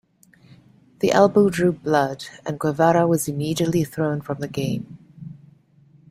[0.97, 4.97] The elbow drew blood, and Guevara was immediately thrown from the game.